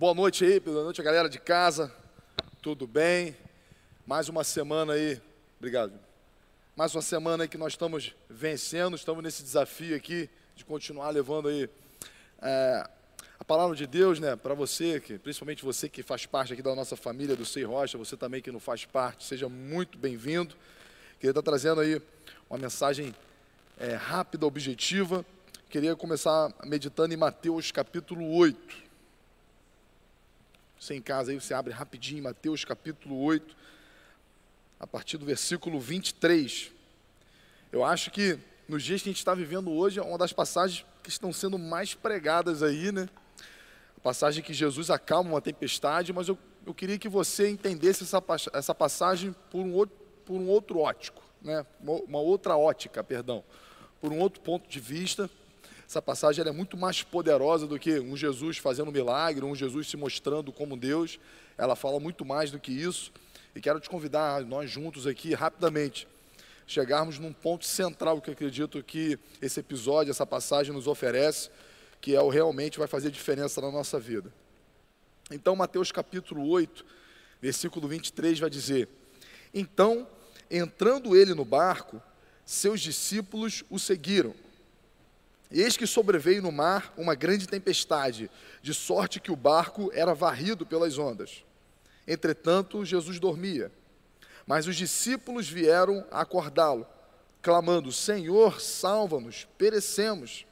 [0.00, 1.92] Boa noite aí, boa noite a galera de casa.
[2.62, 3.36] Tudo bem?
[4.06, 5.20] Mais uma semana aí.
[5.58, 5.92] Obrigado.
[6.74, 11.48] Mais uma semana aí que nós estamos vencendo, estamos nesse desafio aqui de continuar levando
[11.48, 11.68] aí
[12.40, 12.88] é,
[13.38, 16.74] a palavra de Deus, né, para você, que, principalmente você que faz parte aqui da
[16.74, 20.56] nossa família do Sei Rocha, você também que não faz parte, seja muito bem-vindo.
[21.18, 22.00] Queria estar trazendo aí
[22.48, 23.14] uma mensagem
[23.78, 25.26] é, rápida, objetiva.
[25.68, 28.89] Queria começar meditando em Mateus capítulo 8.
[30.80, 33.54] Você em casa aí, você abre rapidinho, Mateus capítulo 8,
[34.80, 36.72] a partir do versículo 23.
[37.70, 40.86] Eu acho que nos dias que a gente está vivendo hoje, é uma das passagens
[41.02, 43.10] que estão sendo mais pregadas aí, né?
[43.94, 48.22] A passagem que Jesus acalma uma tempestade, mas eu, eu queria que você entendesse essa,
[48.54, 49.94] essa passagem por um outro,
[50.24, 51.66] por um outro ótico, né?
[51.78, 53.44] uma, uma outra ótica, perdão,
[54.00, 55.28] por um outro ponto de vista
[55.90, 59.96] essa passagem é muito mais poderosa do que um Jesus fazendo milagre, um Jesus se
[59.96, 61.18] mostrando como Deus.
[61.58, 63.10] Ela fala muito mais do que isso.
[63.56, 66.06] E quero te convidar, nós juntos aqui, rapidamente,
[66.64, 71.50] chegarmos num ponto central que eu acredito que esse episódio, essa passagem nos oferece,
[72.00, 74.32] que é o realmente vai fazer diferença na nossa vida.
[75.28, 76.86] Então, Mateus capítulo 8,
[77.42, 78.88] versículo 23 vai dizer:
[79.52, 80.06] Então,
[80.48, 82.00] entrando ele no barco,
[82.44, 84.32] seus discípulos o seguiram.
[85.50, 88.30] Eis que sobreveio no mar uma grande tempestade,
[88.62, 91.44] de sorte que o barco era varrido pelas ondas.
[92.06, 93.72] Entretanto, Jesus dormia.
[94.46, 96.86] Mas os discípulos vieram acordá-lo,
[97.42, 100.46] clamando: Senhor, salva-nos, perecemos.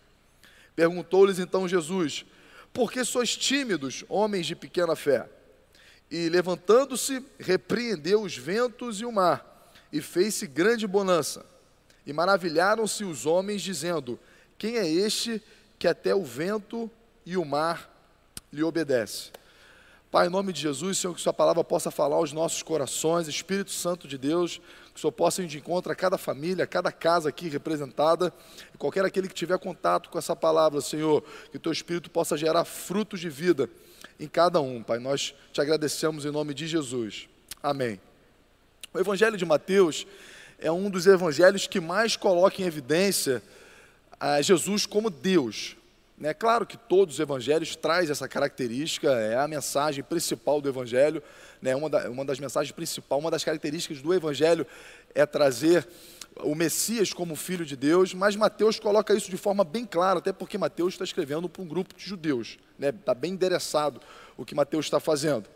[0.74, 2.24] Perguntou-lhes então Jesus:
[2.72, 5.28] Por que sois tímidos, homens de pequena fé?
[6.10, 11.44] E levantando-se, repreendeu os ventos e o mar, e fez-se grande bonança.
[12.06, 14.18] E maravilharam-se os homens, dizendo:
[14.58, 15.40] quem é este
[15.78, 16.90] que até o vento
[17.24, 17.88] e o mar
[18.52, 19.30] lhe obedece?
[20.10, 23.70] Pai, em nome de Jesus, Senhor, que Sua palavra possa falar aos nossos corações, Espírito
[23.70, 24.58] Santo de Deus,
[24.92, 28.32] que o Senhor possa ir de encontro a cada família, a cada casa aqui representada,
[28.74, 32.64] e qualquer aquele que tiver contato com essa palavra, Senhor, que Teu Espírito possa gerar
[32.64, 33.68] frutos de vida
[34.18, 34.98] em cada um, Pai.
[34.98, 37.28] Nós te agradecemos em nome de Jesus.
[37.62, 38.00] Amém.
[38.94, 40.06] O Evangelho de Mateus
[40.58, 43.42] é um dos evangelhos que mais coloca em evidência
[44.20, 45.76] a Jesus como Deus.
[46.20, 51.22] É claro que todos os evangelhos traz essa característica, é a mensagem principal do evangelho,
[51.62, 51.76] né?
[51.76, 54.66] uma, da, uma das mensagens principais, uma das características do evangelho
[55.14, 55.86] é trazer
[56.42, 60.32] o Messias como filho de Deus, mas Mateus coloca isso de forma bem clara, até
[60.32, 62.88] porque Mateus está escrevendo para um grupo de judeus, né?
[62.88, 64.00] está bem endereçado
[64.36, 65.48] o que Mateus está fazendo.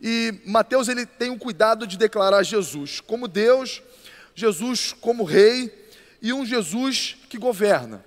[0.00, 3.82] E Mateus ele tem o cuidado de declarar Jesus como Deus,
[4.34, 5.87] Jesus como rei,
[6.20, 8.04] e um Jesus que governa.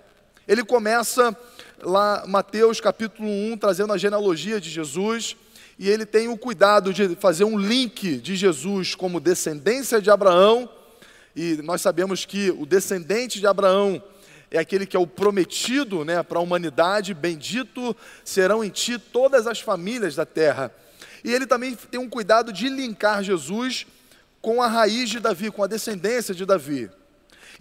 [0.47, 1.35] Ele começa
[1.81, 5.35] lá, Mateus capítulo 1, trazendo a genealogia de Jesus,
[5.79, 10.69] e ele tem o cuidado de fazer um link de Jesus como descendência de Abraão,
[11.35, 14.03] e nós sabemos que o descendente de Abraão
[14.49, 17.95] é aquele que é o prometido né, para a humanidade, bendito
[18.25, 20.71] serão em ti todas as famílias da terra.
[21.23, 23.85] E ele também tem um cuidado de linkar Jesus
[24.41, 26.89] com a raiz de Davi, com a descendência de Davi.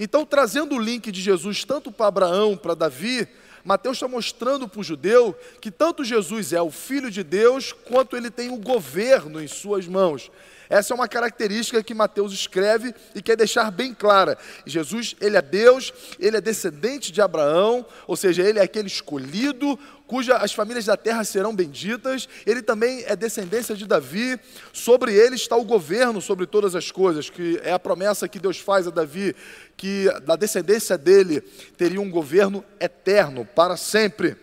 [0.03, 3.29] Então, trazendo o link de Jesus tanto para Abraão, para Davi,
[3.63, 8.17] Mateus está mostrando para o judeu que tanto Jesus é o Filho de Deus, quanto
[8.17, 10.31] ele tem o governo em suas mãos.
[10.71, 14.39] Essa é uma característica que Mateus escreve e quer deixar bem clara.
[14.65, 19.79] Jesus, ele é Deus, ele é descendente de Abraão, ou seja, ele é aquele escolhido,
[20.11, 22.29] cuja as famílias da terra serão benditas.
[22.45, 24.41] Ele também é descendência de Davi.
[24.73, 28.59] Sobre ele está o governo sobre todas as coisas, que é a promessa que Deus
[28.59, 29.37] faz a Davi,
[29.77, 31.41] que da descendência dele
[31.79, 34.37] teria um governo eterno para sempre.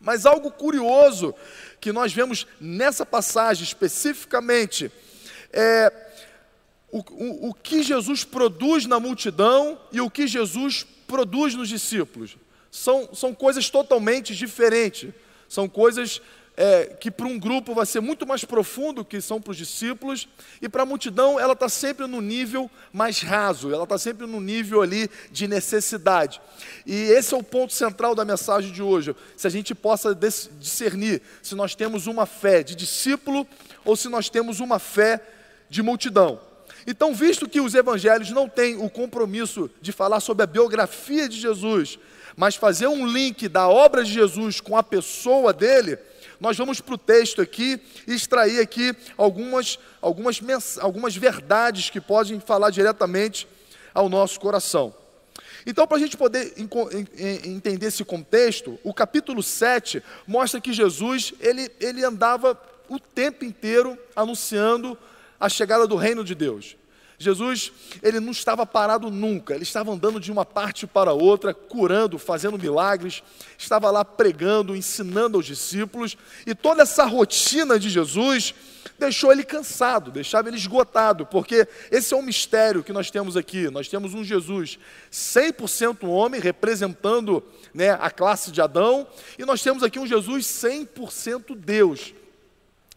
[0.00, 1.34] Mas algo curioso
[1.80, 4.92] que nós vemos nessa passagem especificamente
[5.52, 5.92] é,
[6.92, 12.36] o, o, o que Jesus produz na multidão e o que Jesus produz nos discípulos.
[12.70, 15.12] São, são coisas totalmente diferentes.
[15.48, 16.20] São coisas
[16.60, 20.26] é, que para um grupo vai ser muito mais profundo que são para os discípulos,
[20.60, 24.40] e para a multidão ela está sempre no nível mais raso, ela está sempre no
[24.40, 26.40] nível ali de necessidade.
[26.84, 30.18] E esse é o ponto central da mensagem de hoje, se a gente possa
[30.58, 33.46] discernir se nós temos uma fé de discípulo
[33.84, 35.22] ou se nós temos uma fé
[35.70, 36.40] de multidão.
[36.88, 41.38] Então, visto que os evangelhos não têm o compromisso de falar sobre a biografia de
[41.38, 42.00] Jesus,
[42.38, 45.98] mas fazer um link da obra de Jesus com a pessoa dele,
[46.38, 52.38] nós vamos para o texto aqui e extrair aqui algumas, algumas, algumas verdades que podem
[52.38, 53.48] falar diretamente
[53.92, 54.94] ao nosso coração.
[55.66, 56.54] Então, para a gente poder
[57.44, 62.56] entender esse contexto, o capítulo 7 mostra que Jesus ele, ele andava
[62.88, 64.96] o tempo inteiro anunciando
[65.40, 66.76] a chegada do reino de Deus.
[67.18, 72.16] Jesus, ele não estava parado nunca, ele estava andando de uma parte para outra, curando,
[72.16, 73.24] fazendo milagres,
[73.58, 76.16] estava lá pregando, ensinando aos discípulos,
[76.46, 78.54] e toda essa rotina de Jesus
[78.96, 83.68] deixou ele cansado, deixava ele esgotado, porque esse é um mistério que nós temos aqui.
[83.70, 84.78] Nós temos um Jesus
[85.10, 87.42] 100% homem, representando
[87.74, 89.06] né, a classe de Adão,
[89.38, 92.14] e nós temos aqui um Jesus 100% Deus.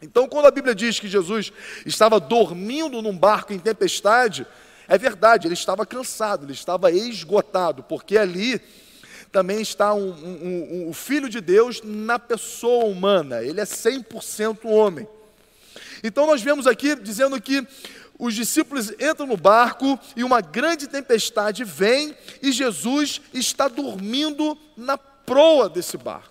[0.01, 1.53] Então, quando a Bíblia diz que Jesus
[1.85, 4.47] estava dormindo num barco em tempestade,
[4.87, 8.59] é verdade, ele estava cansado, ele estava esgotado, porque ali
[9.31, 14.65] também está um, um, um, o Filho de Deus na pessoa humana, ele é 100%
[14.65, 15.07] homem.
[16.03, 17.65] Então, nós vemos aqui dizendo que
[18.17, 24.97] os discípulos entram no barco e uma grande tempestade vem e Jesus está dormindo na
[24.97, 26.30] proa desse barco.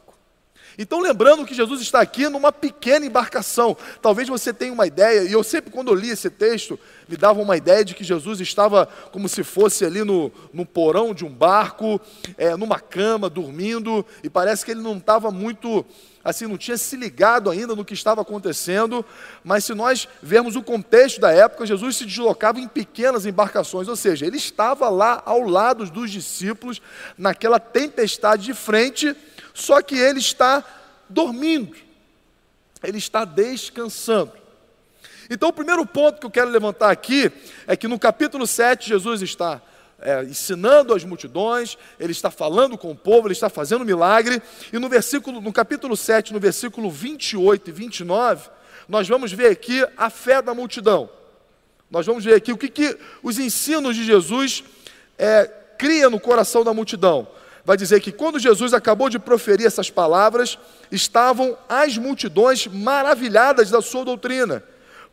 [0.79, 3.77] Então, lembrando que Jesus está aqui numa pequena embarcação.
[4.01, 6.79] Talvez você tenha uma ideia, e eu sempre, quando eu li esse texto,
[7.09, 11.13] me dava uma ideia de que Jesus estava como se fosse ali no, no porão
[11.13, 12.01] de um barco,
[12.39, 15.85] é, numa cama, dormindo, e parece que ele não estava muito
[16.23, 19.05] assim, não tinha se ligado ainda no que estava acontecendo,
[19.43, 23.97] mas se nós vermos o contexto da época, Jesus se deslocava em pequenas embarcações, ou
[23.97, 26.81] seja, ele estava lá ao lado dos discípulos,
[27.17, 29.17] naquela tempestade de frente,
[29.61, 30.65] só que ele está
[31.09, 31.77] dormindo,
[32.83, 34.33] ele está descansando.
[35.29, 37.31] Então, o primeiro ponto que eu quero levantar aqui
[37.67, 39.62] é que no capítulo 7, Jesus está
[40.01, 44.43] é, ensinando as multidões, ele está falando com o povo, ele está fazendo milagre,
[44.73, 48.51] e no versículo, no capítulo 7, no versículo 28 e 29,
[48.89, 51.09] nós vamos ver aqui a fé da multidão.
[51.91, 54.65] Nós vamos ver aqui o que, que os ensinos de Jesus
[55.19, 55.47] é,
[55.79, 57.29] cria no coração da multidão
[57.71, 60.59] vai dizer que quando Jesus acabou de proferir essas palavras,
[60.91, 64.65] estavam as multidões maravilhadas da sua doutrina,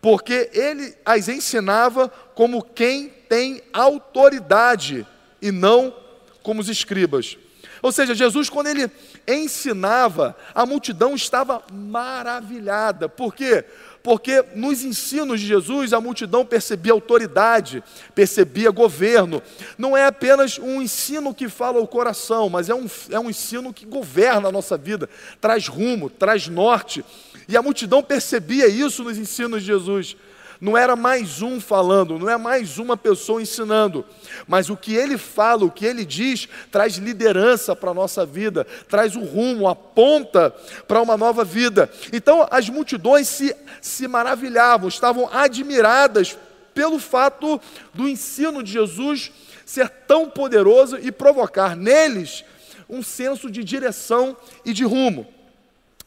[0.01, 5.05] porque ele as ensinava como quem tem autoridade
[5.39, 5.95] e não
[6.41, 7.37] como os escribas.
[7.79, 8.89] Ou seja, Jesus, quando ele
[9.27, 13.07] ensinava, a multidão estava maravilhada.
[13.07, 13.65] Por quê?
[14.07, 17.83] Porque nos ensinos de Jesus a multidão percebia autoridade,
[18.15, 19.43] percebia governo.
[19.77, 23.73] Não é apenas um ensino que fala ao coração, mas é um, é um ensino
[23.73, 25.09] que governa a nossa vida,
[25.41, 27.03] traz rumo, traz norte.
[27.49, 30.15] E a multidão percebia isso nos ensinos de Jesus.
[30.59, 34.03] Não era mais um falando, não é mais uma pessoa ensinando,
[34.47, 38.65] mas o que ele fala, o que ele diz, traz liderança para a nossa vida,
[38.87, 40.53] traz o rumo, aponta
[40.87, 41.89] para uma nova vida.
[42.11, 46.37] Então as multidões se, se maravilhavam, estavam admiradas
[46.73, 47.59] pelo fato
[47.93, 49.31] do ensino de Jesus
[49.65, 52.43] ser tão poderoso e provocar neles
[52.89, 55.27] um senso de direção e de rumo.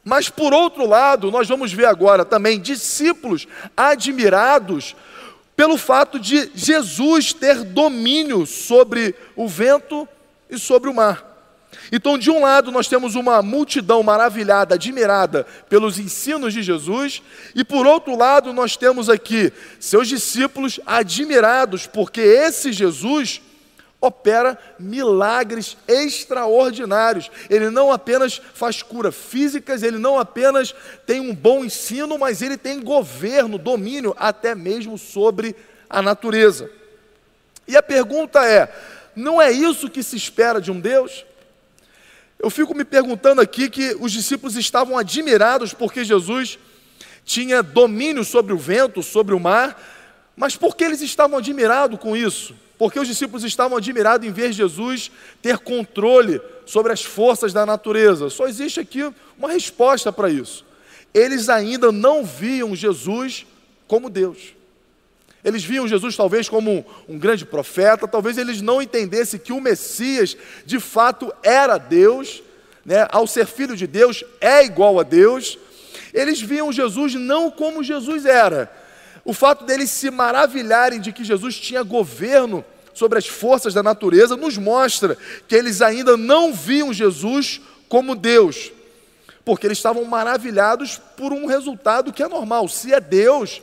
[0.04, 4.96] Mas por outro lado, nós vamos ver agora também discípulos admirados
[5.54, 10.08] pelo fato de Jesus ter domínio sobre o vento
[10.48, 11.30] e sobre o mar.
[11.92, 17.22] Então, de um lado, nós temos uma multidão maravilhada, admirada pelos ensinos de Jesus,
[17.54, 23.40] e por outro lado, nós temos aqui seus discípulos admirados, porque esse Jesus
[24.00, 27.30] opera milagres extraordinários.
[27.50, 30.74] Ele não apenas faz cura físicas, ele não apenas
[31.06, 35.54] tem um bom ensino, mas ele tem governo, domínio até mesmo sobre
[35.88, 36.70] a natureza.
[37.68, 38.72] E a pergunta é:
[39.14, 41.26] não é isso que se espera de um Deus?
[42.38, 46.58] Eu fico me perguntando aqui que os discípulos estavam admirados porque Jesus
[47.22, 49.78] tinha domínio sobre o vento, sobre o mar,
[50.34, 52.54] mas por que eles estavam admirados com isso?
[52.80, 55.10] Porque os discípulos estavam admirados em ver Jesus
[55.42, 58.30] ter controle sobre as forças da natureza.
[58.30, 59.02] Só existe aqui
[59.36, 60.64] uma resposta para isso.
[61.12, 63.44] Eles ainda não viam Jesus
[63.86, 64.54] como Deus.
[65.44, 70.34] Eles viam Jesus talvez como um, grande profeta, talvez eles não entendessem que o Messias
[70.64, 72.42] de fato era Deus,
[72.82, 73.06] né?
[73.10, 75.58] ao ser filho de Deus, é igual a Deus.
[76.14, 78.72] Eles viam Jesus não como Jesus era,
[79.24, 84.36] o fato deles se maravilharem de que Jesus tinha governo sobre as forças da natureza
[84.36, 88.72] nos mostra que eles ainda não viam Jesus como Deus,
[89.44, 92.68] porque eles estavam maravilhados por um resultado que é normal.
[92.68, 93.62] Se é Deus,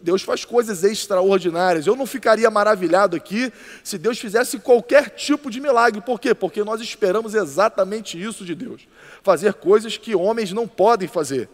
[0.00, 1.86] Deus faz coisas extraordinárias.
[1.86, 6.00] Eu não ficaria maravilhado aqui se Deus fizesse qualquer tipo de milagre.
[6.00, 6.34] Por quê?
[6.34, 8.82] Porque nós esperamos exatamente isso de Deus:
[9.22, 11.48] fazer coisas que homens não podem fazer.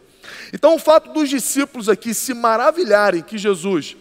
[0.52, 3.97] Então, o fato dos discípulos aqui se maravilharem que Jesus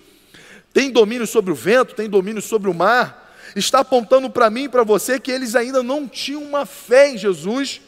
[0.74, 4.70] tem domínio sobre o vento, tem domínio sobre o mar, está apontando para mim e
[4.70, 7.82] para você que eles ainda não tinham uma fé em Jesus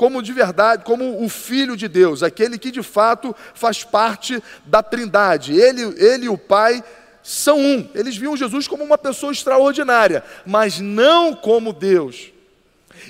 [0.00, 4.82] como de verdade, como o Filho de Deus, aquele que de fato faz parte da
[4.82, 5.52] Trindade.
[5.52, 6.82] Ele, ele e o Pai
[7.22, 7.86] são um.
[7.94, 12.32] Eles viam Jesus como uma pessoa extraordinária, mas não como Deus.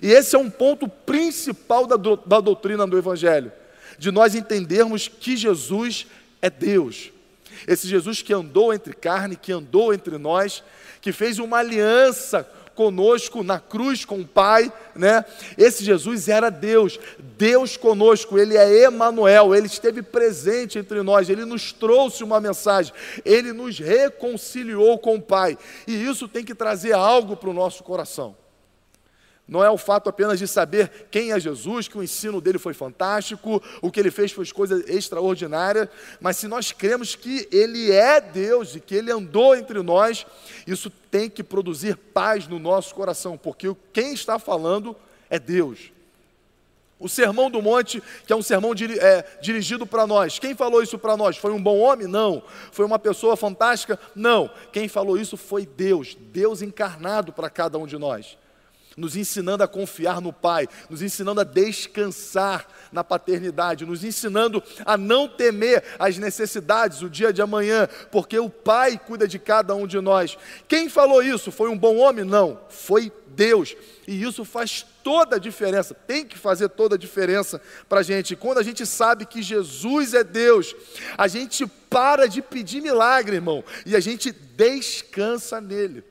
[0.03, 3.53] E esse é um ponto principal da, da doutrina do Evangelho,
[4.01, 6.07] de nós entendermos que Jesus
[6.41, 7.11] é Deus.
[7.69, 10.65] Esse Jesus que andou entre carne, que andou entre nós,
[11.03, 15.23] que fez uma aliança conosco na cruz com o Pai, né?
[15.59, 16.99] Esse Jesus era Deus,
[17.37, 22.95] Deus conosco, ele é Emanuel, ele esteve presente entre nós, ele nos trouxe uma mensagem,
[23.23, 25.59] ele nos reconciliou com o Pai.
[25.87, 28.40] E isso tem que trazer algo para o nosso coração.
[29.51, 32.73] Não é o fato apenas de saber quem é Jesus, que o ensino dele foi
[32.73, 35.91] fantástico, o que ele fez foi coisa extraordinária,
[36.21, 40.25] mas se nós cremos que ele é Deus e que ele andou entre nós,
[40.69, 44.95] isso tem que produzir paz no nosso coração, porque quem está falando
[45.29, 45.91] é Deus.
[46.97, 50.39] O Sermão do Monte, que é um sermão é, dirigido para nós.
[50.39, 51.37] Quem falou isso para nós?
[51.37, 52.07] Foi um bom homem?
[52.07, 52.43] Não.
[52.71, 53.99] Foi uma pessoa fantástica?
[54.15, 54.49] Não.
[54.71, 58.39] Quem falou isso foi Deus, Deus encarnado para cada um de nós
[58.97, 64.97] nos ensinando a confiar no Pai, nos ensinando a descansar na paternidade, nos ensinando a
[64.97, 69.87] não temer as necessidades, o dia de amanhã, porque o Pai cuida de cada um
[69.87, 70.37] de nós.
[70.69, 71.53] Quem falou isso?
[71.53, 72.25] Foi um bom homem?
[72.25, 73.77] Não, foi Deus.
[74.07, 78.37] E isso faz toda a diferença, tem que fazer toda a diferença para a gente.
[78.37, 80.75] Quando a gente sabe que Jesus é Deus,
[81.17, 86.05] a gente para de pedir milagre, irmão, e a gente descansa nele.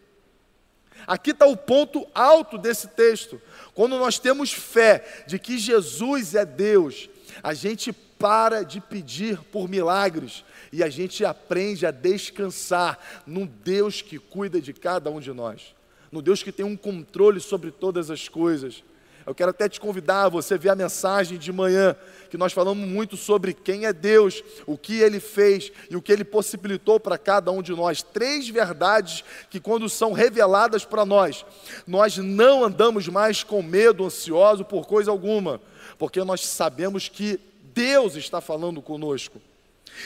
[1.09, 3.41] Aqui está o ponto alto desse texto.
[3.73, 7.09] Quando nós temos fé de que Jesus é Deus,
[7.41, 14.03] a gente para de pedir por milagres e a gente aprende a descansar no Deus
[14.03, 15.73] que cuida de cada um de nós,
[16.11, 18.83] no Deus que tem um controle sobre todas as coisas.
[19.29, 21.95] Eu quero até te convidar a você ver a mensagem de manhã,
[22.31, 26.11] que nós falamos muito sobre quem é Deus, o que ele fez e o que
[26.11, 28.01] ele possibilitou para cada um de nós.
[28.01, 31.45] Três verdades que, quando são reveladas para nós,
[31.85, 35.61] nós não andamos mais com medo, ansioso por coisa alguma,
[35.99, 37.39] porque nós sabemos que
[37.71, 39.39] Deus está falando conosco.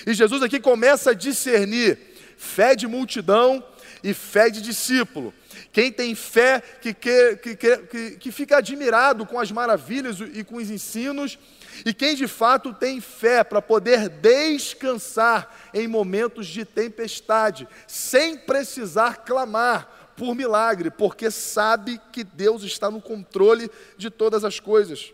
[0.05, 1.97] E Jesus aqui começa a discernir
[2.35, 3.63] fé de multidão
[4.03, 5.33] e fé de discípulo.
[5.73, 10.69] Quem tem fé que, que, que, que, fica admirado com as maravilhas e com os
[10.69, 11.39] ensinos,
[11.83, 19.25] e quem de fato tem fé para poder descansar em momentos de tempestade, sem precisar
[19.25, 25.11] clamar por milagre, porque sabe que Deus está no controle de todas as coisas.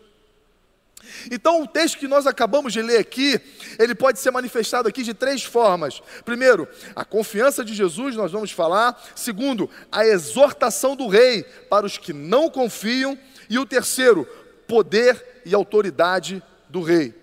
[1.30, 3.40] Então, o texto que nós acabamos de ler aqui,
[3.78, 6.02] ele pode ser manifestado aqui de três formas.
[6.24, 9.00] Primeiro, a confiança de Jesus, nós vamos falar.
[9.14, 13.18] Segundo, a exortação do rei para os que não confiam.
[13.48, 14.24] E o terceiro,
[14.68, 17.14] poder e autoridade do rei.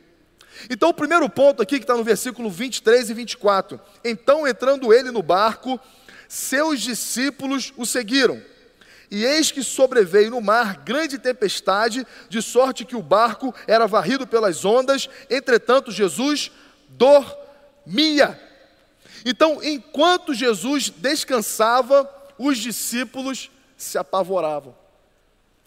[0.69, 5.11] Então, o primeiro ponto aqui, que está no versículo 23 e 24: Então, entrando ele
[5.11, 5.79] no barco,
[6.27, 8.41] seus discípulos o seguiram.
[9.09, 14.27] E eis que sobreveio no mar grande tempestade, de sorte que o barco era varrido
[14.27, 16.51] pelas ondas, entretanto Jesus
[16.89, 18.39] dormia.
[19.25, 24.75] Então, enquanto Jesus descansava, os discípulos se apavoravam.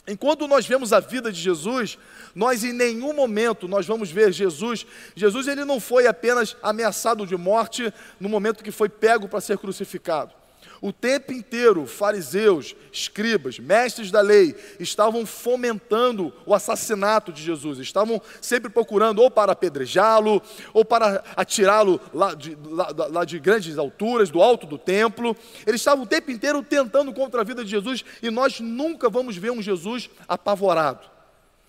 [0.06, 1.98] Enquanto nós vemos a vida de Jesus,
[2.34, 4.86] nós em nenhum momento nós vamos ver Jesus.
[5.14, 9.58] Jesus ele não foi apenas ameaçado de morte no momento que foi pego para ser
[9.58, 10.39] crucificado.
[10.82, 18.20] O tempo inteiro, fariseus, escribas, mestres da lei, estavam fomentando o assassinato de Jesus, estavam
[18.40, 20.40] sempre procurando ou para apedrejá-lo,
[20.72, 25.36] ou para atirá-lo lá de, lá, lá de grandes alturas, do alto do templo.
[25.66, 29.36] Eles estavam o tempo inteiro tentando contra a vida de Jesus, e nós nunca vamos
[29.36, 31.10] ver um Jesus apavorado.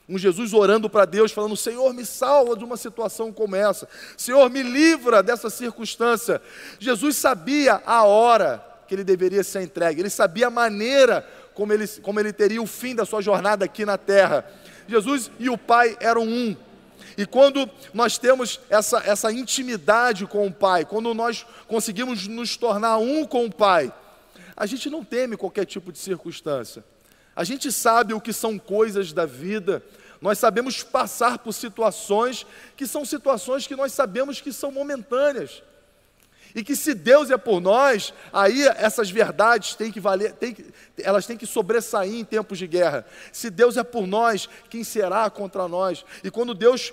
[0.08, 3.90] Um Jesus orando para Deus, falando: Senhor, me salva de uma situação como essa.
[4.16, 6.42] Senhor, me livra dessa circunstância.
[6.80, 11.88] Jesus sabia a hora que ele deveria ser entregue, ele sabia a maneira como ele,
[12.02, 14.44] como ele teria o fim da sua jornada aqui na terra.
[14.86, 16.54] Jesus e o Pai eram um.
[17.18, 22.98] E quando nós temos essa, essa intimidade com o Pai, quando nós conseguimos nos tornar
[22.98, 23.94] um com o Pai,
[24.58, 26.84] a gente não teme qualquer tipo de circunstância.
[27.34, 29.82] A gente sabe o que são coisas da vida,
[30.20, 32.46] nós sabemos passar por situações
[32.76, 35.64] que são situações que nós sabemos que são momentâneas.
[36.54, 40.66] E que se Deus é por nós, aí essas verdades têm que valer, têm que,
[40.98, 43.06] elas têm que sobressair em tempos de guerra.
[43.32, 46.06] Se Deus é por nós, quem será contra nós?
[46.24, 46.92] E quando Deus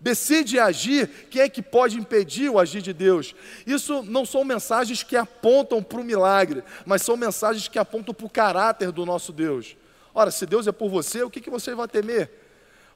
[0.00, 3.34] decide agir, quem é que pode impedir o agir de Deus?
[3.66, 8.26] Isso não são mensagens que apontam para o milagre, mas são mensagens que apontam para
[8.26, 9.76] o caráter do nosso Deus.
[10.14, 12.30] Ora, se Deus é por você, o que, que você vai temer?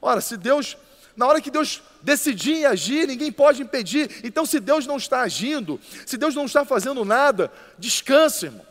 [0.01, 0.75] Ora, se Deus,
[1.15, 4.09] na hora que Deus decidir agir, ninguém pode impedir.
[4.23, 8.65] Então, se Deus não está agindo, se Deus não está fazendo nada, descanse, irmão,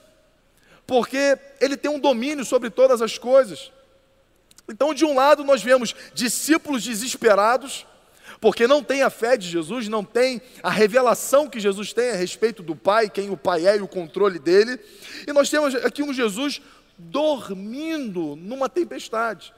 [0.87, 3.71] porque Ele tem um domínio sobre todas as coisas.
[4.69, 7.87] Então, de um lado, nós vemos discípulos desesperados,
[8.41, 12.17] porque não tem a fé de Jesus, não tem a revelação que Jesus tem a
[12.17, 14.81] respeito do Pai, quem o Pai é e o controle dele.
[15.27, 16.61] E nós temos aqui um Jesus
[16.99, 19.53] dormindo numa tempestade.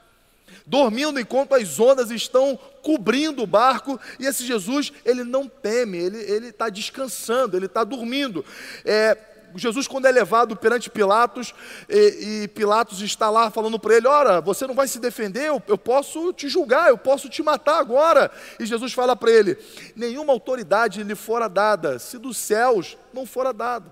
[0.65, 6.47] Dormindo enquanto as ondas estão cobrindo o barco, e esse Jesus, ele não teme, ele
[6.47, 8.43] está descansando, ele está dormindo.
[8.83, 9.17] É,
[9.55, 11.53] Jesus, quando é levado perante Pilatos,
[11.89, 15.61] e, e Pilatos está lá falando para ele: Ora, você não vai se defender, eu,
[15.67, 18.31] eu posso te julgar, eu posso te matar agora.
[18.59, 19.57] E Jesus fala para ele:
[19.95, 23.91] Nenhuma autoridade lhe fora dada, se dos céus não fora dada.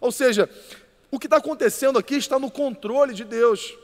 [0.00, 0.48] Ou seja,
[1.10, 3.74] o que está acontecendo aqui está no controle de Deus.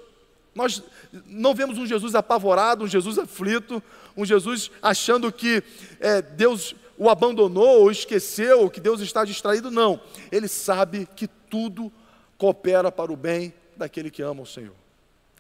[0.55, 0.83] Nós
[1.27, 3.83] não vemos um Jesus apavorado, um Jesus aflito,
[4.17, 5.63] um Jesus achando que
[5.99, 10.01] é, Deus o abandonou ou esqueceu, que Deus está distraído, não.
[10.31, 11.91] Ele sabe que tudo
[12.37, 14.75] coopera para o bem daquele que ama o Senhor.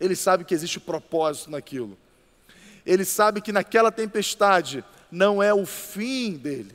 [0.00, 1.97] Ele sabe que existe propósito naquilo.
[2.85, 6.75] Ele sabe que naquela tempestade não é o fim dele.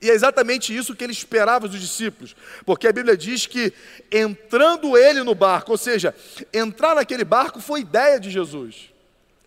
[0.00, 3.72] E é exatamente isso que ele esperava dos discípulos, porque a Bíblia diz que
[4.12, 6.14] entrando ele no barco, ou seja,
[6.52, 8.92] entrar naquele barco foi ideia de Jesus.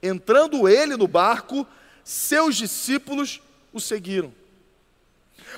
[0.01, 1.67] Entrando ele no barco,
[2.03, 3.41] seus discípulos
[3.71, 4.33] o seguiram.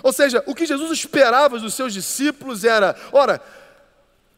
[0.03, 3.41] Ou seja, o que Jesus esperava dos seus discípulos era: ora,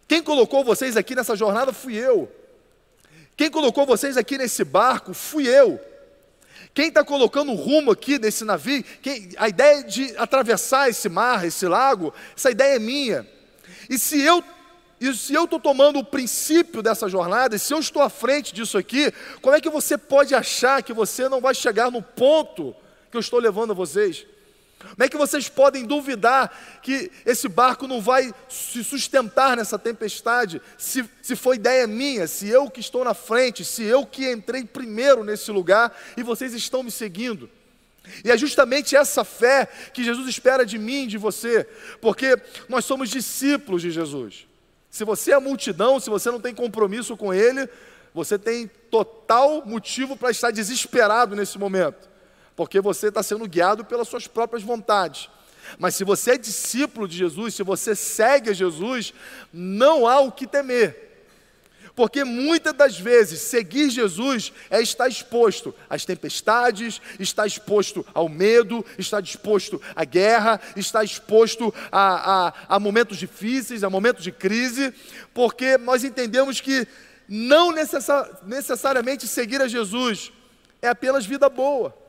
[0.07, 2.31] quem colocou vocês aqui nessa jornada fui eu.
[3.35, 5.79] Quem colocou vocês aqui nesse barco fui eu.
[6.73, 11.67] Quem está colocando rumo aqui nesse navio, quem, a ideia de atravessar esse mar, esse
[11.67, 13.27] lago, essa ideia é minha.
[13.89, 14.43] E se eu
[14.99, 18.53] e se eu estou tomando o princípio dessa jornada, e se eu estou à frente
[18.53, 19.11] disso aqui,
[19.41, 22.73] como é que você pode achar que você não vai chegar no ponto
[23.11, 24.25] que eu estou levando a vocês?
[24.89, 30.61] Como é que vocês podem duvidar que esse barco não vai se sustentar nessa tempestade,
[30.77, 34.65] se, se foi ideia minha, se eu que estou na frente, se eu que entrei
[34.65, 37.49] primeiro nesse lugar e vocês estão me seguindo?
[38.23, 41.65] E é justamente essa fé que Jesus espera de mim, de você,
[42.01, 44.45] porque nós somos discípulos de Jesus.
[44.91, 47.67] Se você é multidão, se você não tem compromisso com Ele,
[48.13, 52.12] você tem total motivo para estar desesperado nesse momento
[52.55, 55.29] porque você está sendo guiado pelas suas próprias vontades.
[55.77, 59.13] Mas se você é discípulo de Jesus, se você segue a Jesus,
[59.51, 61.11] não há o que temer.
[61.95, 68.83] Porque muitas das vezes seguir Jesus é estar exposto às tempestades, estar exposto ao medo,
[68.97, 74.91] estar exposto à guerra, estar exposto a, a, a momentos difíceis, a momentos de crise,
[75.35, 76.87] porque nós entendemos que
[77.29, 80.31] não necessar, necessariamente seguir a Jesus
[80.81, 82.02] é apenas vida boa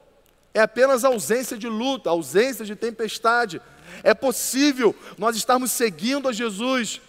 [0.54, 3.60] é apenas ausência de luta, ausência de tempestade.
[4.02, 7.00] É possível nós estarmos seguindo a Jesus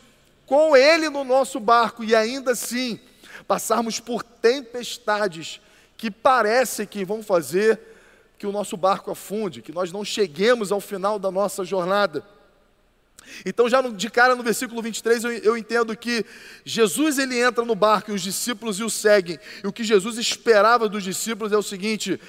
[0.45, 2.99] com Ele no nosso barco e ainda assim
[3.47, 5.61] passarmos por tempestades
[5.95, 7.79] que parece que vão fazer
[8.37, 12.25] que o nosso barco afunde, que nós não cheguemos ao final da nossa jornada.
[13.45, 16.25] Então, já de cara no versículo 23, eu, entendo que
[16.63, 19.39] Jesus ele entra no barco e os discípulos o seguem.
[19.63, 22.19] E o que Jesus esperava dos discípulos é o seguinte: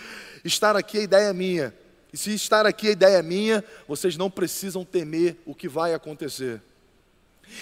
[0.46, 1.74] estar aqui a ideia é minha.
[2.12, 5.92] E se estar aqui a ideia é minha, vocês não precisam temer o que vai
[5.92, 6.62] acontecer.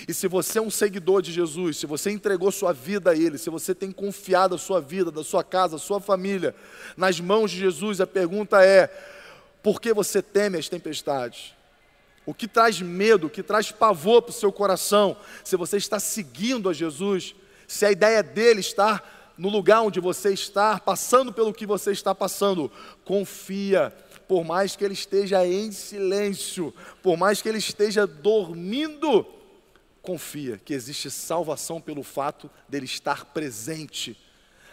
[0.08, 3.36] E se você é um seguidor de Jesus, se você entregou sua vida a Ele,
[3.36, 6.54] se você tem confiado a sua vida, da sua casa, a sua família,
[6.96, 8.88] nas mãos de Jesus, a pergunta é:
[9.62, 11.54] por que você teme as tempestades?
[12.26, 16.00] O que traz medo, o que traz pavor para o seu coração, se você está
[16.00, 17.34] seguindo a Jesus,
[17.68, 19.02] se a ideia dele está
[19.36, 22.70] no lugar onde você está, passando pelo que você está passando,
[23.04, 23.92] confia,
[24.28, 29.26] por mais que ele esteja em silêncio, por mais que ele esteja dormindo,
[30.02, 34.16] confia que existe salvação pelo fato dele estar presente.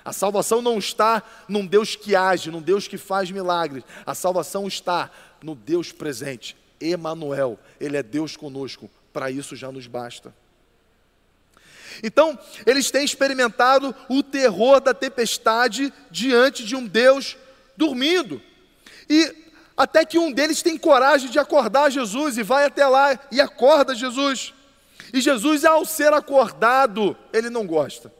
[0.03, 3.83] A salvação não está num Deus que age, num Deus que faz milagres.
[4.05, 5.11] A salvação está
[5.43, 6.57] no Deus presente.
[6.79, 8.89] Emanuel, ele é Deus conosco.
[9.13, 10.33] Para isso já nos basta.
[12.03, 17.37] Então, eles têm experimentado o terror da tempestade diante de um Deus
[17.77, 18.41] dormindo.
[19.09, 19.35] E
[19.75, 23.95] até que um deles tem coragem de acordar Jesus e vai até lá e acorda
[23.95, 24.53] Jesus.
[25.13, 28.11] E Jesus, ao ser acordado, ele não gosta.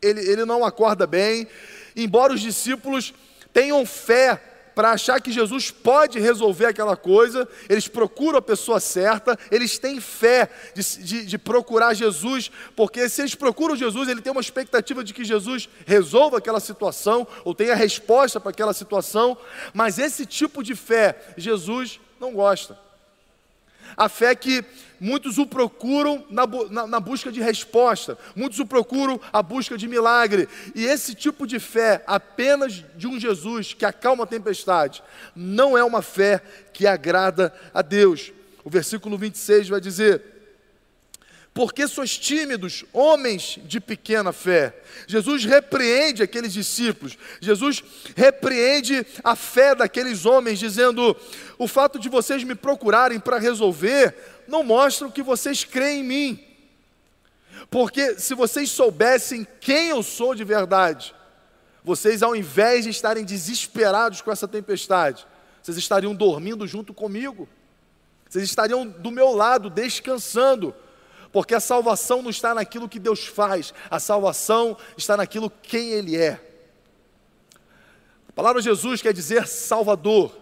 [0.00, 1.46] Ele, ele não acorda bem,
[1.94, 3.14] embora os discípulos
[3.52, 9.38] tenham fé para achar que Jesus pode resolver aquela coisa, eles procuram a pessoa certa,
[9.50, 14.32] eles têm fé de, de, de, procurar Jesus, porque se eles procuram Jesus, ele tem
[14.32, 19.36] uma expectativa de que Jesus resolva aquela situação, ou tenha resposta para aquela situação,
[19.74, 22.91] mas esse tipo de fé, Jesus não gosta.
[23.96, 24.64] A fé que
[25.00, 29.88] muitos o procuram na, na, na, busca de resposta, muitos o procuram a busca de
[29.88, 30.48] milagre.
[30.74, 35.02] E esse tipo de fé, apenas de um Jesus que acalma a tempestade,
[35.34, 36.40] não é uma fé
[36.72, 38.32] que agrada a Deus.
[38.64, 40.31] O versículo 26 vai dizer:
[41.54, 44.74] porque sois tímidos, homens de pequena fé.
[45.06, 47.82] Jesus repreende aqueles discípulos, Jesus
[48.16, 51.14] repreende a fé daqueles homens, dizendo:
[51.58, 54.14] o fato de vocês me procurarem para resolver
[54.48, 56.44] não mostra que vocês creem em mim.
[57.70, 61.14] Porque se vocês soubessem quem eu sou de verdade,
[61.84, 65.26] vocês, ao invés de estarem desesperados com essa tempestade,
[65.62, 67.48] vocês estariam dormindo junto comigo,
[68.28, 70.74] vocês estariam do meu lado, descansando
[71.32, 76.16] porque a salvação não está naquilo que Deus faz, a salvação está naquilo quem Ele
[76.16, 76.40] é.
[78.28, 80.36] A palavra Jesus quer dizer Salvador,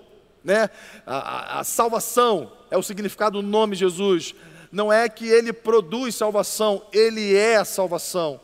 [0.44, 0.70] né?
[1.07, 4.35] A, a, a salvação é o significado do nome Jesus.
[4.72, 8.40] Não é que Ele produz salvação, Ele é a salvação.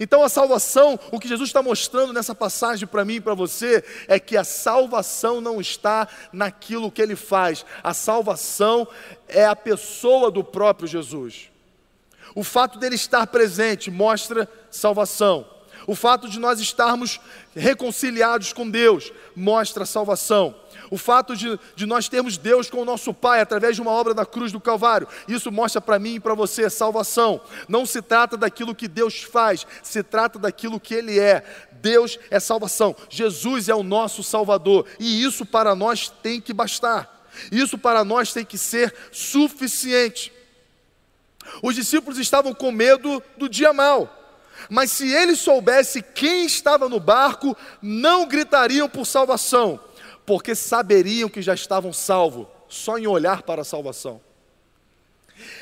[0.00, 3.84] Então a salvação, o que Jesus está mostrando nessa passagem para mim e para você,
[4.06, 8.86] é que a salvação não está naquilo que ele faz, a salvação
[9.26, 11.50] é a pessoa do próprio Jesus.
[12.34, 15.57] O fato dele estar presente mostra salvação.
[15.88, 17.18] O fato de nós estarmos
[17.56, 20.54] reconciliados com Deus mostra salvação.
[20.90, 24.12] O fato de, de nós termos Deus com o nosso Pai através de uma obra
[24.12, 27.40] da cruz do Calvário, isso mostra para mim e para você salvação.
[27.66, 31.42] Não se trata daquilo que Deus faz, se trata daquilo que Ele é.
[31.80, 37.26] Deus é salvação, Jesus é o nosso Salvador, e isso para nós tem que bastar,
[37.50, 40.30] isso para nós tem que ser suficiente.
[41.62, 44.17] Os discípulos estavam com medo do dia mal,
[44.68, 49.80] mas se eles soubessem quem estava no barco, não gritariam por salvação,
[50.26, 54.20] porque saberiam que já estavam salvos, só em olhar para a salvação.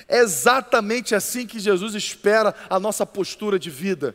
[0.09, 4.15] É exatamente assim que Jesus espera a nossa postura de vida.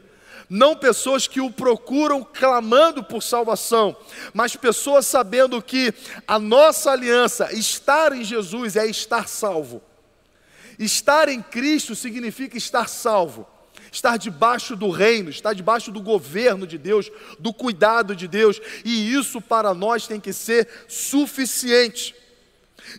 [0.49, 3.95] Não pessoas que o procuram clamando por salvação,
[4.33, 5.93] mas pessoas sabendo que
[6.27, 9.81] a nossa aliança, estar em Jesus, é estar salvo.
[10.77, 13.47] Estar em Cristo significa estar salvo
[13.91, 19.13] estar debaixo do reino, estar debaixo do governo de Deus, do cuidado de Deus, e
[19.13, 22.15] isso para nós tem que ser suficiente.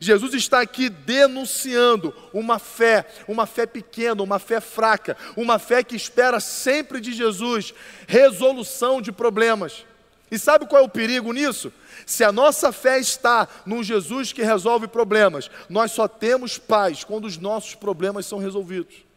[0.00, 5.96] Jesus está aqui denunciando uma fé, uma fé pequena, uma fé fraca, uma fé que
[5.96, 7.74] espera sempre de Jesus
[8.07, 9.85] resolução de problemas.
[10.31, 11.72] E sabe qual é o perigo nisso?
[12.07, 17.26] Se a nossa fé está num Jesus que resolve problemas, nós só temos paz quando
[17.26, 19.12] os nossos problemas são resolvidos.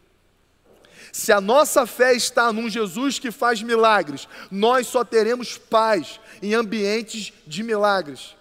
[1.16, 6.52] Se a nossa fé está num Jesus que faz milagres, nós só teremos paz em
[6.52, 8.36] ambientes de milagres.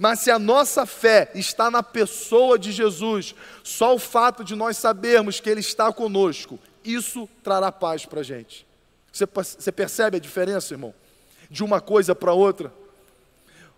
[0.00, 4.78] Mas se a nossa fé está na pessoa de Jesus, só o fato de nós
[4.78, 8.66] sabermos que Ele está conosco, isso trará paz para a gente.
[9.12, 10.92] Você, você percebe a diferença, irmão?
[11.48, 12.74] De uma coisa para outra?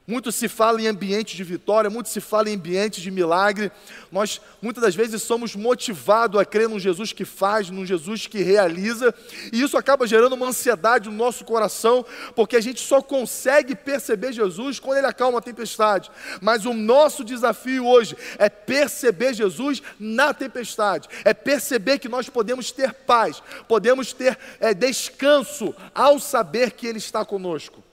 [0.07, 3.73] Muito se fala em ambiente de vitória, muito se fala em ambiente de milagre.
[4.13, 8.43] Nós muitas das vezes somos motivados a crer num Jesus que faz, num Jesus que
[8.43, 9.15] realiza,
[9.51, 12.05] e isso acaba gerando uma ansiedade no nosso coração,
[12.37, 16.11] porque a gente só consegue perceber Jesus quando ele acalma a tempestade.
[16.41, 22.71] Mas o nosso desafio hoje é perceber Jesus na tempestade, é perceber que nós podemos
[22.71, 27.84] ter paz, podemos ter é, descanso ao saber que Ele está conosco.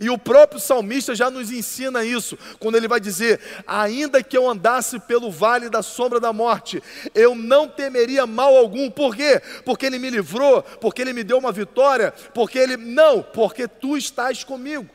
[0.00, 4.48] E o próprio salmista já nos ensina isso, quando ele vai dizer: Ainda que eu
[4.48, 6.82] andasse pelo vale da sombra da morte,
[7.14, 8.90] eu não temeria mal algum.
[8.90, 9.40] Por quê?
[9.64, 12.76] Porque ele me livrou, porque ele me deu uma vitória, porque ele.
[12.76, 14.88] Não, porque tu estás comigo.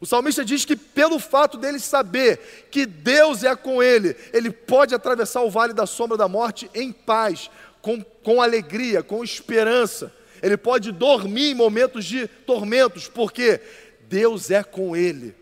[0.00, 4.94] O salmista diz que, pelo fato dele saber que Deus é com ele, ele pode
[4.94, 7.50] atravessar o vale da sombra da morte em paz,
[7.82, 10.10] com, com alegria, com esperança.
[10.42, 13.60] Ele pode dormir em momentos de tormentos, porque
[14.08, 15.34] Deus é com ele.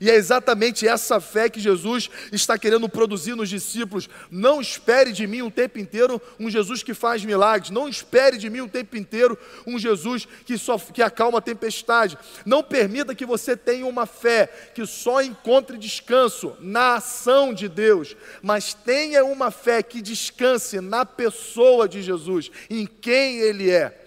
[0.00, 4.08] E é exatamente essa fé que Jesus está querendo produzir nos discípulos.
[4.30, 7.70] Não espere de mim o tempo inteiro um Jesus que faz milagres.
[7.70, 12.18] Não espere de mim o tempo inteiro um Jesus que, só, que acalma a tempestade.
[12.44, 18.16] Não permita que você tenha uma fé que só encontre descanso na ação de Deus.
[18.42, 24.01] Mas tenha uma fé que descanse na pessoa de Jesus, em quem Ele é.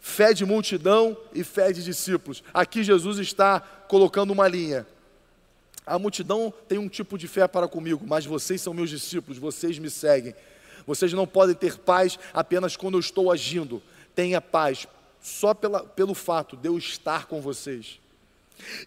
[0.00, 2.42] Fé de multidão e fé de discípulos.
[2.54, 4.86] Aqui Jesus está colocando uma linha.
[5.86, 9.78] A multidão tem um tipo de fé para comigo, mas vocês são meus discípulos, vocês
[9.78, 10.34] me seguem.
[10.86, 13.82] Vocês não podem ter paz apenas quando eu estou agindo.
[14.14, 14.86] Tenha paz
[15.20, 17.98] só pela, pelo fato de eu estar com vocês.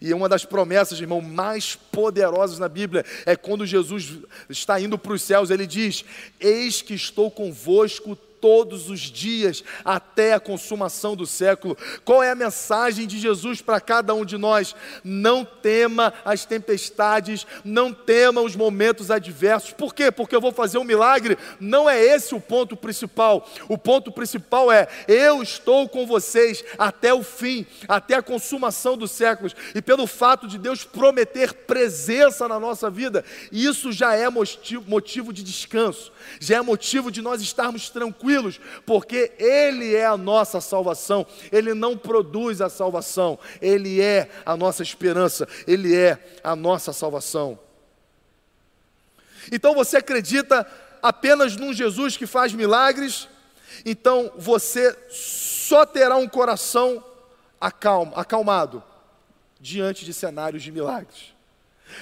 [0.00, 5.12] E uma das promessas, irmão, mais poderosas na Bíblia é quando Jesus está indo para
[5.12, 6.04] os céus, ele diz:
[6.38, 11.78] Eis que estou convosco todos os dias até a consumação do século.
[12.04, 14.76] Qual é a mensagem de Jesus para cada um de nós?
[15.02, 19.72] Não tema as tempestades, não tema os momentos adversos.
[19.72, 20.12] Por quê?
[20.12, 21.38] Porque eu vou fazer um milagre?
[21.58, 23.48] Não é esse o ponto principal.
[23.66, 29.12] O ponto principal é: eu estou com vocês até o fim, até a consumação dos
[29.12, 29.56] séculos.
[29.74, 35.42] E pelo fato de Deus prometer presença na nossa vida, isso já é motivo, de
[35.42, 41.26] descanso, já é motivo de nós estarmos tranquilos tranquilos, porque Ele é a nossa salvação,
[41.52, 47.58] Ele não produz a salvação, Ele é a nossa esperança, Ele é a nossa salvação.
[49.52, 50.66] Então você acredita
[51.02, 53.28] apenas num Jesus que faz milagres,
[53.84, 57.04] então você só terá um coração
[57.60, 58.82] acalma, acalmado
[59.60, 61.34] diante de cenários de milagres.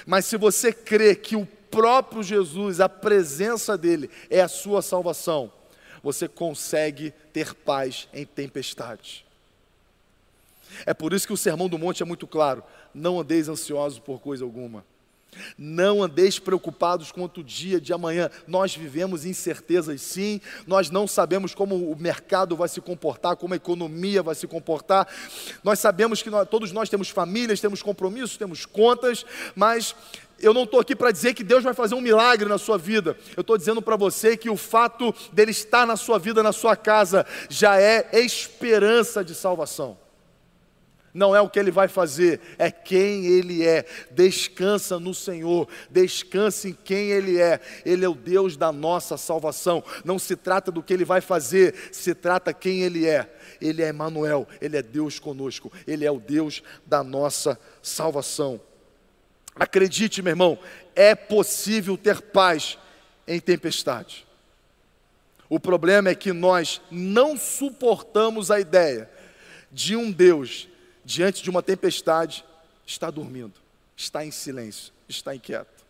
[0.05, 5.51] Mas se você crê que o próprio Jesus, a presença dele é a sua salvação,
[6.03, 9.25] você consegue ter paz em tempestade.
[10.85, 12.63] É por isso que o Sermão do Monte é muito claro:
[12.93, 14.83] não andeis ansiosos por coisa alguma.
[15.57, 18.29] Não andeis preocupados quanto o dia de amanhã.
[18.47, 20.39] Nós vivemos incertezas, sim.
[20.67, 25.07] Nós não sabemos como o mercado vai se comportar, como a economia vai se comportar.
[25.63, 29.95] Nós sabemos que nós, todos nós temos famílias, temos compromissos, temos contas, mas
[30.43, 33.17] eu não estou aqui para dizer que Deus vai fazer um milagre na sua vida.
[33.35, 36.75] Eu estou dizendo para você que o fato dele estar na sua vida, na sua
[36.75, 39.97] casa, já é esperança de salvação.
[41.13, 43.85] Não é o que ele vai fazer, é quem ele é.
[44.09, 47.59] Descansa no Senhor, descanse em quem ele é.
[47.85, 49.83] Ele é o Deus da nossa salvação.
[50.03, 53.31] Não se trata do que ele vai fazer, se trata quem ele é.
[53.61, 58.59] Ele é Emmanuel, ele é Deus conosco, ele é o Deus da nossa salvação.
[59.55, 60.59] Acredite, meu irmão,
[60.95, 62.77] é possível ter paz
[63.27, 64.25] em tempestade.
[65.49, 69.09] O problema é que nós não suportamos a ideia
[69.71, 70.67] de um Deus
[71.05, 72.43] diante de uma tempestade
[72.85, 73.53] está dormindo,
[73.95, 75.83] está em silêncio, está inquieto.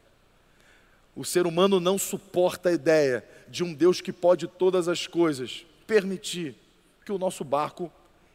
[1.15, 5.65] O ser humano não suporta a ideia de um Deus que pode todas as coisas
[5.85, 6.55] permitir
[7.05, 7.91] que o nosso barco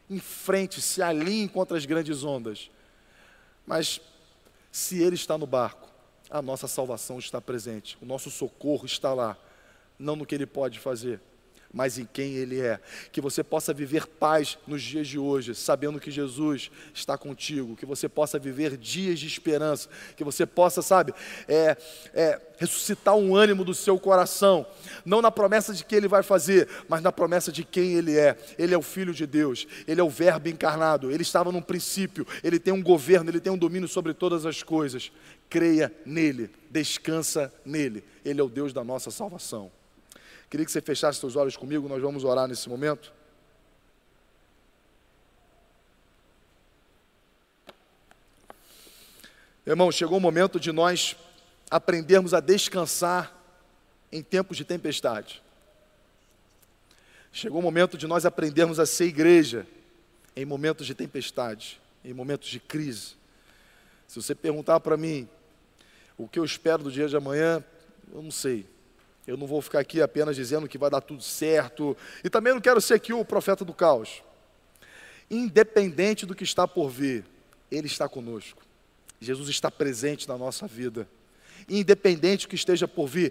[0.08, 2.70] enfrente, se alinhe contra as grandes ondas.
[3.66, 4.00] Mas
[4.70, 5.88] se Ele está no barco,
[6.30, 9.36] a nossa salvação está presente, o nosso socorro está lá,
[9.98, 11.20] não no que Ele pode fazer,
[11.72, 12.80] mas em quem Ele é.
[13.12, 17.76] Que você possa viver paz nos dias de hoje, sabendo que Jesus está contigo.
[17.76, 19.88] Que você possa viver dias de esperança.
[20.16, 21.12] Que você possa, sabe,
[21.46, 21.76] é,
[22.14, 24.66] é, ressuscitar um ânimo do seu coração.
[25.04, 28.36] Não na promessa de que Ele vai fazer, mas na promessa de quem Ele é.
[28.58, 29.66] Ele é o Filho de Deus.
[29.86, 31.10] Ele é o Verbo encarnado.
[31.10, 32.26] Ele estava no princípio.
[32.42, 33.30] Ele tem um governo.
[33.30, 35.12] Ele tem um domínio sobre todas as coisas.
[35.50, 36.50] Creia nele.
[36.70, 38.02] Descansa nele.
[38.24, 39.70] Ele é o Deus da nossa salvação.
[40.50, 43.12] Queria que você fechasse seus olhos comigo, nós vamos orar nesse momento.
[49.66, 51.14] Irmão, chegou o momento de nós
[51.70, 53.36] aprendermos a descansar
[54.10, 55.42] em tempos de tempestade.
[57.30, 59.66] Chegou o momento de nós aprendermos a ser igreja
[60.34, 63.16] em momentos de tempestade, em momentos de crise.
[64.06, 65.28] Se você perguntar para mim
[66.16, 67.62] o que eu espero do dia de amanhã,
[68.10, 68.66] eu não sei.
[69.28, 71.94] Eu não vou ficar aqui apenas dizendo que vai dar tudo certo.
[72.24, 74.22] E também não quero ser aqui o profeta do caos.
[75.30, 77.26] Independente do que está por vir,
[77.70, 78.62] Ele está conosco.
[79.20, 81.06] Jesus está presente na nossa vida.
[81.68, 83.30] Independente do que esteja por vir,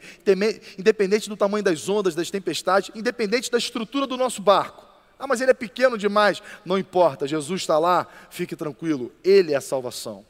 [0.77, 4.85] independente do tamanho das ondas, das tempestades, independente da estrutura do nosso barco.
[5.17, 6.43] Ah, mas ele é pequeno demais.
[6.63, 10.23] Não importa, Jesus está lá, fique tranquilo, Ele é a salvação.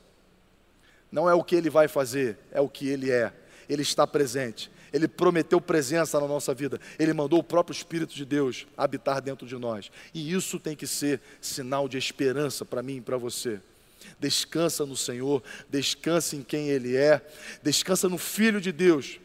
[1.11, 3.33] Não é o que ele vai fazer, é o que ele é.
[3.67, 4.71] Ele está presente.
[4.91, 6.79] Ele prometeu presença na nossa vida.
[6.97, 9.91] Ele mandou o próprio Espírito de Deus habitar dentro de nós.
[10.13, 13.59] E isso tem que ser sinal de esperança para mim e para você.
[14.19, 17.21] Descansa no Senhor, descansa em quem Ele é,
[17.61, 19.19] descansa no Filho de Deus,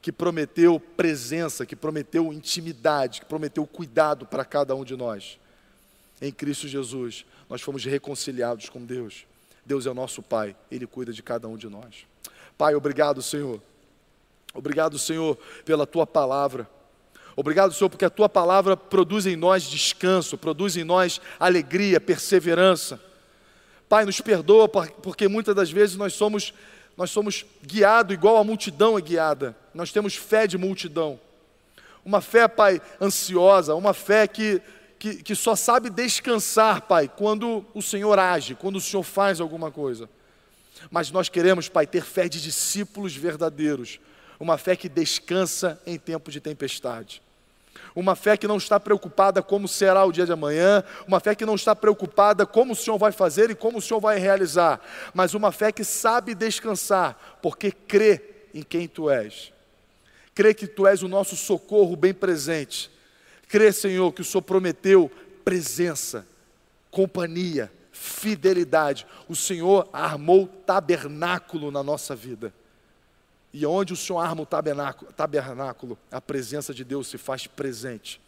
[0.00, 5.38] que prometeu presença, que prometeu intimidade, que prometeu cuidado para cada um de nós.
[6.22, 9.26] Em Cristo Jesus, nós fomos reconciliados com Deus.
[9.66, 12.06] Deus é o nosso Pai, Ele cuida de cada um de nós.
[12.56, 13.60] Pai, obrigado, Senhor
[14.52, 16.68] Obrigado, Senhor, pela tua palavra.
[17.36, 23.00] Obrigado, Senhor, porque a tua palavra produz em nós descanso, produz em nós alegria, perseverança.
[23.88, 26.52] Pai, nos perdoa, porque muitas das vezes nós somos,
[26.96, 29.56] nós somos guiados igual a multidão é guiada.
[29.72, 31.18] Nós temos fé de multidão.
[32.04, 34.60] Uma fé, Pai, ansiosa, uma fé que,
[34.98, 39.70] que, que só sabe descansar, Pai, quando o Senhor age, quando o Senhor faz alguma
[39.70, 40.08] coisa.
[40.90, 43.98] Mas nós queremos, Pai, ter fé de discípulos verdadeiros,
[44.40, 47.22] uma fé que descansa em tempo de tempestade.
[47.94, 51.44] Uma fé que não está preocupada como será o dia de amanhã, uma fé que
[51.44, 54.80] não está preocupada como o Senhor vai fazer e como o Senhor vai realizar,
[55.12, 58.22] mas uma fé que sabe descansar, porque crê
[58.54, 59.52] em quem tu és.
[60.34, 62.90] Crê que tu és o nosso socorro bem presente.
[63.46, 65.10] Crê, Senhor, que o Senhor prometeu
[65.44, 66.26] presença,
[66.90, 69.06] companhia, fidelidade.
[69.28, 72.54] O Senhor armou tabernáculo na nossa vida.
[73.52, 78.20] E onde o Senhor arma o tabernáculo, tabernáculo, a presença de Deus se faz presente.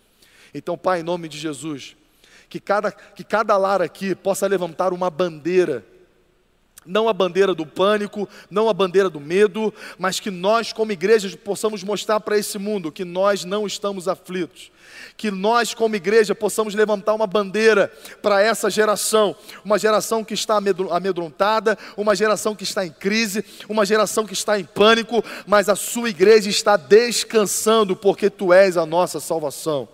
[0.53, 1.97] Então, Pai, em nome de Jesus,
[2.49, 5.85] que cada, que cada lar aqui possa levantar uma bandeira,
[6.85, 11.37] não a bandeira do pânico, não a bandeira do medo, mas que nós, como igreja,
[11.37, 14.71] possamos mostrar para esse mundo que nós não estamos aflitos,
[15.17, 20.59] que nós, como igreja, possamos levantar uma bandeira para essa geração, uma geração que está
[20.91, 25.77] amedrontada, uma geração que está em crise, uma geração que está em pânico, mas a
[25.77, 29.89] sua igreja está descansando, porque tu és a nossa salvação.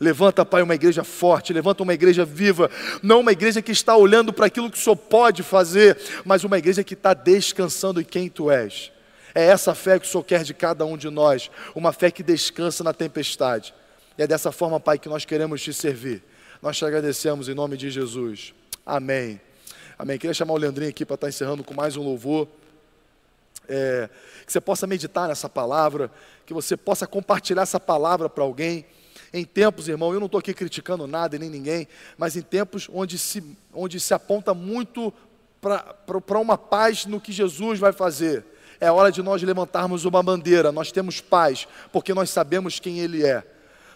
[0.00, 2.70] Levanta, Pai, uma igreja forte, levanta uma igreja viva,
[3.02, 6.84] não uma igreja que está olhando para aquilo que Senhor pode fazer, mas uma igreja
[6.84, 8.92] que está descansando em quem Tu és.
[9.34, 12.22] É essa fé que o Senhor quer de cada um de nós, uma fé que
[12.22, 13.74] descansa na tempestade.
[14.16, 16.22] E é dessa forma, Pai, que nós queremos te servir.
[16.62, 18.54] Nós te agradecemos em nome de Jesus.
[18.84, 19.40] Amém.
[19.98, 20.18] Amém.
[20.18, 22.48] Queria chamar o Leandrinho aqui para estar encerrando com mais um louvor.
[23.68, 24.08] É,
[24.46, 26.10] que você possa meditar nessa palavra,
[26.46, 28.86] que você possa compartilhar essa palavra para alguém.
[29.32, 31.86] Em tempos, irmão, eu não estou aqui criticando nada e nem ninguém,
[32.16, 35.12] mas em tempos onde se, onde se aponta muito
[35.60, 38.44] para uma paz no que Jesus vai fazer.
[38.80, 40.70] É hora de nós levantarmos uma bandeira.
[40.70, 43.44] Nós temos paz, porque nós sabemos quem Ele é.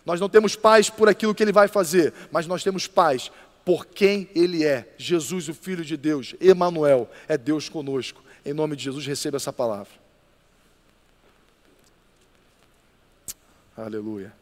[0.05, 3.31] Nós não temos paz por aquilo que ele vai fazer, mas nós temos paz
[3.64, 4.92] por quem ele é.
[4.99, 8.23] Jesus, o Filho de Deus, Emanuel, é Deus conosco.
[8.45, 9.92] Em nome de Jesus, receba essa palavra.
[13.77, 14.41] Aleluia.